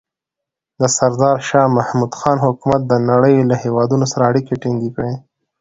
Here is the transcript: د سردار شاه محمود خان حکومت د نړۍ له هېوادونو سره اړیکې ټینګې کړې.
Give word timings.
د 0.79 0.81
سردار 0.97 1.37
شاه 1.49 1.67
محمود 1.77 2.11
خان 2.19 2.37
حکومت 2.45 2.81
د 2.87 2.93
نړۍ 3.09 3.35
له 3.49 3.55
هېوادونو 3.63 4.05
سره 4.11 4.23
اړیکې 4.31 4.59
ټینګې 4.61 4.89
کړې. 4.95 5.13